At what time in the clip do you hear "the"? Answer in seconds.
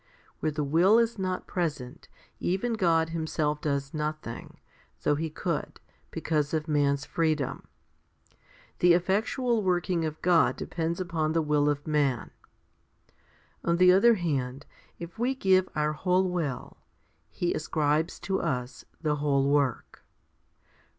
0.51-0.63, 8.79-8.93, 11.33-11.41, 13.77-13.91, 19.03-19.17